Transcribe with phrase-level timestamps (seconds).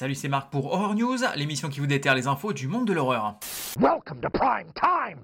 [0.00, 2.94] Salut, c'est Marc pour Horror News, l'émission qui vous déterre les infos du monde de
[2.94, 3.38] l'horreur.
[3.78, 5.18] Welcome to prime time.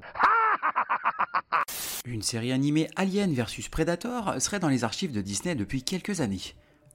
[2.04, 6.42] Une série animée Alien vs Predator serait dans les archives de Disney depuis quelques années.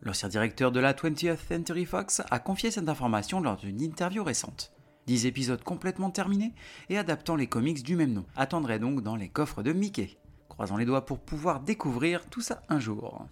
[0.03, 4.71] L'ancien directeur de la 20th Century Fox a confié cette information lors d'une interview récente.
[5.07, 6.53] 10 épisodes complètement terminés
[6.89, 10.19] et adaptant les comics du même nom attendraient donc dans les coffres de Mickey.
[10.49, 13.25] Croisons les doigts pour pouvoir découvrir tout ça un jour.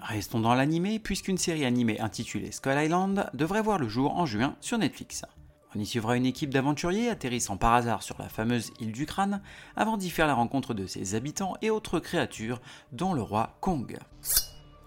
[0.00, 4.54] Restons dans l'animé puisqu'une série animée intitulée Skull Island devrait voir le jour en juin
[4.60, 5.24] sur Netflix.
[5.74, 9.42] On y suivra une équipe d'aventuriers atterrissant par hasard sur la fameuse île du crâne
[9.76, 12.60] avant d'y faire la rencontre de ses habitants et autres créatures
[12.92, 13.98] dont le roi Kong.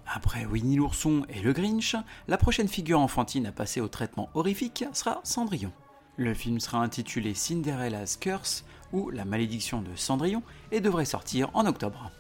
[0.08, 1.96] Après Winnie l'ourson et le Grinch,
[2.28, 5.72] la prochaine figure enfantine à passer au traitement horrifique sera Cendrillon.
[6.18, 11.66] Le film sera intitulé Cinderella's Curse ou La malédiction de Cendrillon et devrait sortir en
[11.66, 12.12] octobre.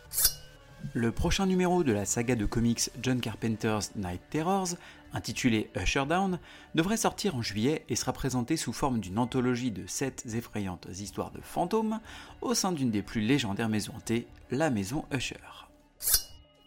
[0.94, 4.76] Le prochain numéro de la saga de comics John Carpenter's Night Terrors,
[5.14, 6.38] intitulé Usher Down,
[6.76, 11.32] devrait sortir en juillet et sera présenté sous forme d'une anthologie de 7 effrayantes histoires
[11.32, 12.00] de fantômes
[12.42, 15.36] au sein d'une des plus légendaires maisons hantées, la maison Usher.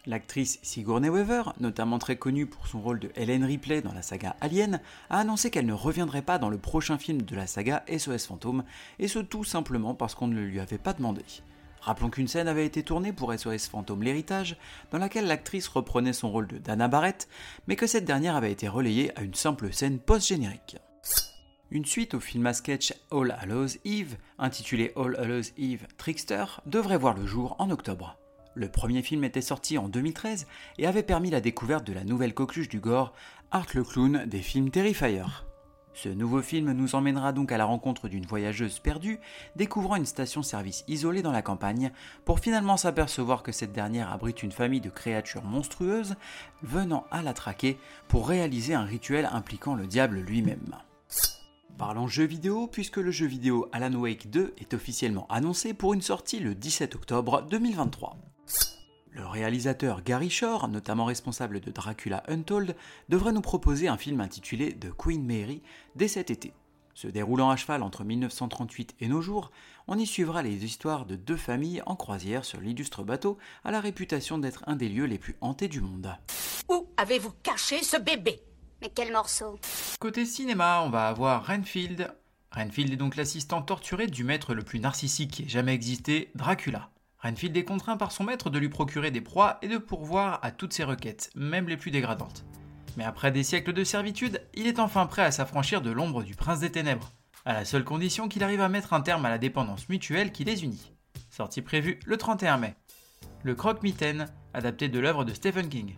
[0.07, 4.35] L'actrice Sigourney Weaver, notamment très connue pour son rôle de Helen Ripley dans la saga
[4.41, 8.27] Alien, a annoncé qu'elle ne reviendrait pas dans le prochain film de la saga SOS
[8.27, 8.63] Fantôme,
[8.97, 11.23] et ce tout simplement parce qu'on ne le lui avait pas demandé.
[11.85, 14.57] Rappelons qu'une scène avait été tournée pour SOS Fantôme l'héritage,
[14.89, 17.27] dans laquelle l'actrice reprenait son rôle de Dana Barrett,
[17.67, 20.77] mais que cette dernière avait été relayée à une simple scène post-générique.
[21.69, 26.97] Une suite au film à sketch All Hallows Eve, intitulé All Hallows Eve Trickster, devrait
[26.97, 28.17] voir le jour en octobre.
[28.55, 30.47] Le premier film était sorti en 2013
[30.79, 33.13] et avait permis la découverte de la nouvelle coqueluche du gore,
[33.51, 35.44] Art le clown des films Terrifier.
[35.95, 39.17] Ce nouveau film nous emmènera donc à la rencontre d'une voyageuse perdue,
[39.55, 41.91] découvrant une station-service isolée dans la campagne,
[42.25, 46.15] pour finalement s'apercevoir que cette dernière abrite une famille de créatures monstrueuses
[46.63, 47.79] venant à la traquer
[48.09, 50.75] pour réaliser un rituel impliquant le diable lui-même.
[51.77, 56.01] Parlons jeux vidéo, puisque le jeu vidéo Alan Wake 2 est officiellement annoncé pour une
[56.01, 58.17] sortie le 17 octobre 2023.
[59.15, 62.75] Le réalisateur Gary Shore, notamment responsable de Dracula Untold,
[63.07, 65.61] devrait nous proposer un film intitulé The Queen Mary
[65.95, 66.51] dès cet été.
[66.93, 69.51] Se déroulant à cheval entre 1938 et nos jours,
[69.87, 73.79] on y suivra les histoires de deux familles en croisière sur l'illustre bateau à la
[73.79, 76.13] réputation d'être un des lieux les plus hantés du monde.
[76.67, 78.41] Où avez-vous caché ce bébé?
[78.81, 79.57] Mais quel morceau?
[79.97, 82.13] Côté cinéma, on va avoir Renfield.
[82.51, 86.89] Renfield est donc l'assistant torturé du maître le plus narcissique qui ait jamais existé, Dracula.
[87.25, 90.51] Renfield est contraint par son maître de lui procurer des proies et de pourvoir à
[90.51, 92.45] toutes ses requêtes, même les plus dégradantes.
[92.97, 96.35] Mais après des siècles de servitude, il est enfin prêt à s'affranchir de l'ombre du
[96.35, 97.13] prince des ténèbres,
[97.43, 100.43] à la seule condition qu'il arrive à mettre un terme à la dépendance mutuelle qui
[100.43, 100.91] les unit.
[101.31, 102.75] Sortie prévue le 31 mai.
[103.41, 105.95] Le croque-mitaine, adapté de l'œuvre de Stephen King.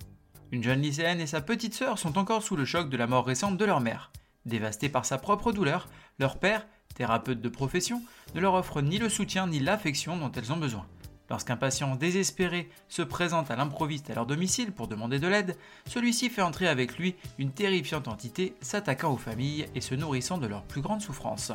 [0.54, 3.26] Une jeune lycéenne et sa petite sœur sont encore sous le choc de la mort
[3.26, 4.14] récente de leur mère.
[4.46, 5.90] Dévastés par sa propre douleur,
[6.20, 6.66] leur père,
[6.96, 8.02] thérapeute de profession,
[8.34, 10.88] ne leur offre ni le soutien ni l'affection dont elles ont besoin.
[11.30, 15.58] Lorsqu'un patient désespéré se présente à l'improviste à leur domicile pour demander de l'aide,
[15.88, 20.48] celui-ci fait entrer avec lui une terrifiante entité s'attaquant aux familles et se nourrissant de
[20.48, 21.52] leurs plus grandes souffrances.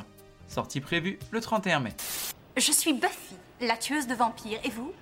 [0.47, 1.95] Sortie prévue le 31 mai.
[2.57, 4.93] Je suis Buffy, la tueuse de vampires, et vous?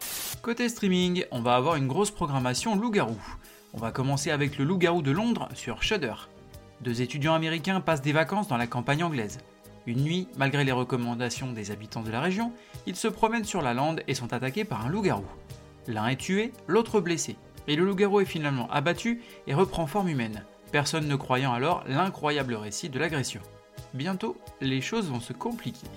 [0.40, 3.20] Côté streaming, on va avoir une grosse programmation loup-garou.
[3.74, 6.14] On va commencer avec le loup-garou de Londres sur Shudder.
[6.80, 9.38] Deux étudiants américains passent des vacances dans la campagne anglaise.
[9.90, 12.52] Une nuit, malgré les recommandations des habitants de la région,
[12.86, 15.26] ils se promènent sur la lande et sont attaqués par un loup-garou.
[15.88, 17.36] L'un est tué, l'autre blessé,
[17.66, 22.54] et le loup-garou est finalement abattu et reprend forme humaine, personne ne croyant alors l'incroyable
[22.54, 23.40] récit de l'agression.
[23.92, 25.88] Bientôt, les choses vont se compliquer.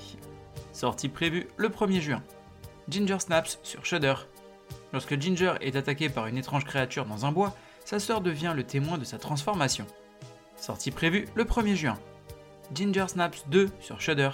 [0.71, 2.23] Sortie prévue le 1er juin.
[2.89, 4.15] Ginger Snaps sur Shudder.
[4.91, 8.63] Lorsque Ginger est attaqué par une étrange créature dans un bois, sa sœur devient le
[8.63, 9.85] témoin de sa transformation.
[10.57, 12.00] Sortie prévue le 1er juin.
[12.73, 14.31] Ginger Snaps 2 sur Shudder.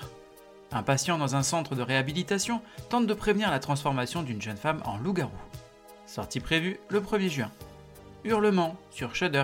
[0.71, 4.81] Un patient dans un centre de réhabilitation tente de prévenir la transformation d'une jeune femme
[4.85, 5.31] en loup-garou.
[6.05, 7.51] Sortie prévue le 1er juin.
[8.23, 9.43] Hurlement sur Shudder.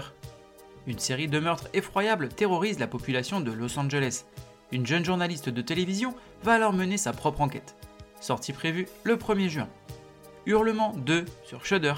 [0.87, 4.25] Une série de meurtres effroyables terrorise la population de Los Angeles.
[4.71, 6.13] Une jeune journaliste de télévision
[6.43, 7.75] va alors mener sa propre enquête.
[8.21, 9.67] Sortie prévue le 1er juin.
[10.45, 11.95] Hurlement 2 sur Shudder.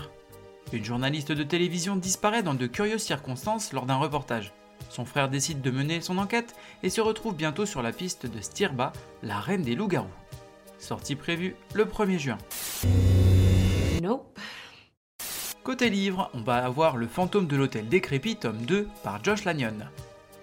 [0.73, 4.53] Une journaliste de télévision disparaît dans de curieuses circonstances lors d'un reportage.
[4.89, 8.42] Son frère décide de mener son enquête et se retrouve bientôt sur la piste de
[8.42, 8.94] Stirba,
[9.24, 10.07] la reine des loups-garous.
[10.80, 12.38] Sortie prévue le 1er juin.
[14.01, 14.39] Nope.
[15.63, 19.80] Côté livre, on va avoir Le fantôme de l'hôtel décrépit, tome 2, par Josh Lanyon.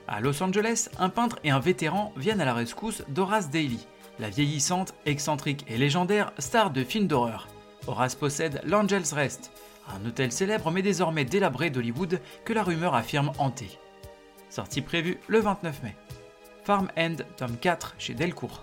[0.07, 3.87] À Los Angeles, un peintre et un vétéran viennent à la rescousse d'Horace Daly,
[4.19, 7.49] la vieillissante, excentrique et légendaire star de films d'horreur.
[7.87, 9.51] Horace possède l'Angel's Rest,
[9.89, 13.79] un hôtel célèbre mais désormais délabré d'Hollywood que la rumeur affirme hanté.
[14.55, 15.97] Sortie prévue le 29 mai.
[16.63, 18.63] Farm End, tome 4 chez Delcourt.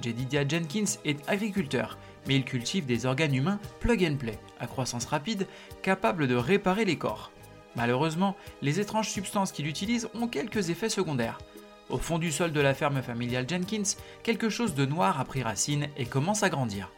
[0.00, 1.98] Jedidia Jenkins est agriculteur,
[2.28, 5.48] mais il cultive des organes humains plug and play, à croissance rapide,
[5.82, 7.32] capables de réparer les corps.
[7.74, 11.38] Malheureusement, les étranges substances qu'il utilise ont quelques effets secondaires.
[11.90, 15.42] Au fond du sol de la ferme familiale Jenkins, quelque chose de noir a pris
[15.42, 16.92] racine et commence à grandir.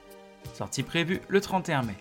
[0.52, 1.96] Sortie prévue le 31 mai.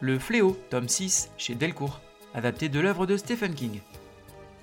[0.00, 2.00] Le Fléau, tome 6, chez Delcourt,
[2.34, 3.80] adapté de l'œuvre de Stephen King.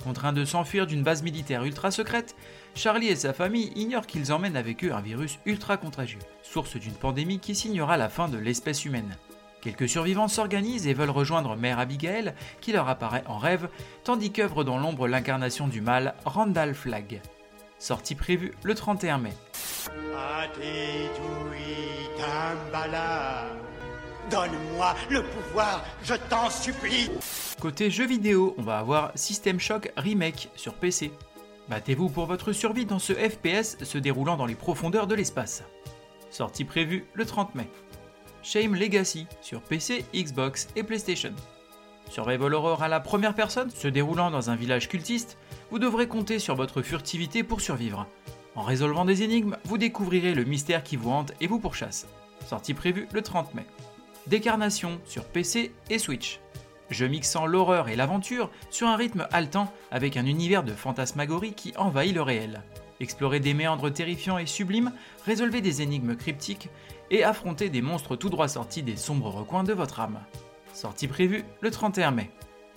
[0.05, 2.35] Contraint de s'enfuir d'une base militaire ultra secrète,
[2.75, 6.93] Charlie et sa famille ignorent qu'ils emmènent avec eux un virus ultra contagieux, source d'une
[6.93, 9.17] pandémie qui signera la fin de l'espèce humaine.
[9.61, 13.67] Quelques survivants s'organisent et veulent rejoindre Mère Abigail, qui leur apparaît en rêve,
[14.03, 17.19] tandis qu'œuvre dans l'ombre l'incarnation du mal, Randall Flagg.
[17.79, 19.33] Sortie prévue le 31 mai.
[24.31, 27.12] Donne-moi le pouvoir, je t'en supplie
[27.62, 31.12] Côté jeux vidéo, on va avoir System Shock Remake sur PC.
[31.69, 35.63] Battez-vous pour votre survie dans ce FPS se déroulant dans les profondeurs de l'espace.
[36.31, 37.69] Sortie prévue le 30 mai.
[38.42, 41.33] Shame Legacy sur PC, Xbox et PlayStation.
[42.10, 45.38] Survival Horror à la première personne, se déroulant dans un village cultiste,
[45.69, 48.07] vous devrez compter sur votre furtivité pour survivre.
[48.56, 52.07] En résolvant des énigmes, vous découvrirez le mystère qui vous hante et vous pourchasse.
[52.48, 53.66] Sortie prévue le 30 mai.
[54.27, 56.39] Décarnation sur PC et Switch.
[56.89, 61.74] Jeu mixant l'horreur et l'aventure sur un rythme haletant avec un univers de fantasmagorie qui
[61.77, 62.63] envahit le réel.
[63.00, 64.92] Explorez des méandres terrifiants et sublimes,
[65.25, 66.69] résolvez des énigmes cryptiques
[67.12, 70.19] et affrontez des monstres tout droit sortis des sombres recoins de votre âme.
[70.74, 72.31] Sortie prévue le 31 mai.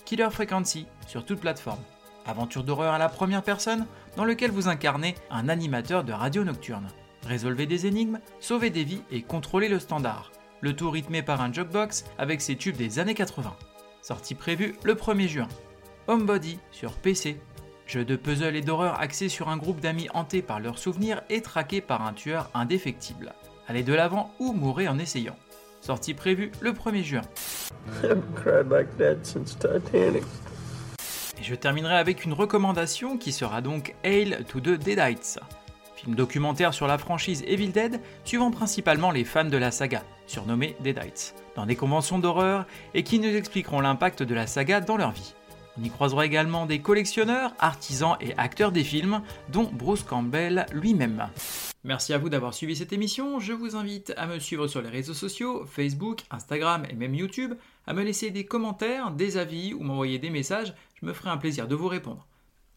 [0.05, 1.83] Killer Frequency sur toute plateforme.
[2.27, 3.87] Aventure d'horreur à la première personne
[4.17, 6.89] dans lequel vous incarnez un animateur de radio nocturne.
[7.27, 11.52] Résolvez des énigmes, sauvez des vies et contrôlez le standard le tout rythmé par un
[11.52, 13.55] jukebox avec ses tubes des années 80.
[14.02, 15.49] Sortie prévue le 1er juin.
[16.06, 17.40] Homebody sur PC.
[17.87, 21.40] Jeu de puzzle et d'horreur axé sur un groupe d'amis hantés par leurs souvenirs et
[21.40, 23.32] traqués par un tueur indéfectible.
[23.66, 25.37] Allez de l'avant ou mourrez en essayant.
[25.81, 27.22] Sortie prévue le 1er juin.
[31.40, 35.38] Et je terminerai avec une recommandation qui sera donc Hail to the Deadites
[35.99, 40.77] film documentaire sur la franchise Evil Dead, suivant principalement les fans de la saga, surnommés
[40.81, 45.11] Deadites, dans des conventions d'horreur et qui nous expliqueront l'impact de la saga dans leur
[45.11, 45.35] vie.
[45.77, 51.29] On y croisera également des collectionneurs, artisans et acteurs des films, dont Bruce Campbell lui-même.
[51.83, 54.91] Merci à vous d'avoir suivi cette émission, je vous invite à me suivre sur les
[54.91, 57.55] réseaux sociaux, Facebook, Instagram et même YouTube,
[57.87, 61.39] à me laisser des commentaires, des avis ou m'envoyer des messages, je me ferai un
[61.39, 62.27] plaisir de vous répondre.